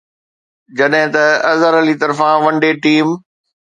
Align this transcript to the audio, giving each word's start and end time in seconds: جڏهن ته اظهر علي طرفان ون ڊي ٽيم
جڏهن 0.77 1.07
ته 1.13 1.23
اظهر 1.51 1.73
علي 1.81 1.95
طرفان 2.03 2.35
ون 2.43 2.55
ڊي 2.63 2.71
ٽيم 2.83 3.07